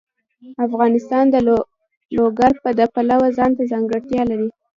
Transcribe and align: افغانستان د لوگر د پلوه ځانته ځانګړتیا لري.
افغانستان 0.65 1.25
د 1.33 1.35
لوگر 2.17 2.53
د 2.79 2.81
پلوه 2.93 3.27
ځانته 3.37 3.61
ځانګړتیا 3.71 4.21
لري. 4.31 4.49